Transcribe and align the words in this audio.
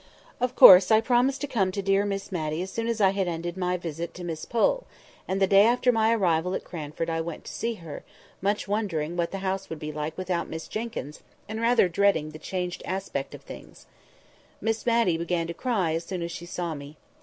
Of 0.39 0.55
course 0.55 0.89
I 0.89 0.99
promised 0.99 1.41
to 1.41 1.47
come 1.47 1.71
to 1.73 1.81
dear 1.83 2.07
Miss 2.07 2.31
Matty 2.31 2.63
as 2.63 2.71
soon 2.71 2.87
as 2.87 2.99
I 2.99 3.11
had 3.11 3.27
ended 3.27 3.55
my 3.55 3.77
visit 3.77 4.15
to 4.15 4.23
Miss 4.23 4.45
Pole; 4.45 4.87
and 5.27 5.39
the 5.39 5.45
day 5.45 5.63
after 5.63 5.91
my 5.91 6.11
arrival 6.11 6.55
at 6.55 6.63
Cranford 6.63 7.07
I 7.07 7.21
went 7.21 7.45
to 7.45 7.51
see 7.51 7.75
her, 7.75 8.03
much 8.41 8.67
wondering 8.67 9.15
what 9.15 9.29
the 9.29 9.37
house 9.45 9.69
would 9.69 9.77
be 9.77 9.91
like 9.91 10.17
without 10.17 10.49
Miss 10.49 10.67
Jenkyns, 10.67 11.21
and 11.47 11.61
rather 11.61 11.87
dreading 11.87 12.31
the 12.31 12.39
changed 12.39 12.81
aspect 12.83 13.35
of 13.35 13.43
things. 13.43 13.85
Miss 14.59 14.83
Matty 14.87 15.19
began 15.19 15.45
to 15.45 15.53
cry 15.53 15.93
as 15.93 16.03
soon 16.03 16.23
as 16.23 16.31
she 16.31 16.47
saw 16.47 16.73
me. 16.73 16.97